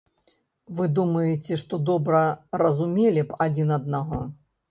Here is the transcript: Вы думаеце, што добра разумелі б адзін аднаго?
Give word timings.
Вы 0.79 0.85
думаеце, 0.99 1.57
што 1.63 1.77
добра 1.91 2.21
разумелі 2.61 3.21
б 3.29 3.39
адзін 3.47 3.67
аднаго? 3.79 4.23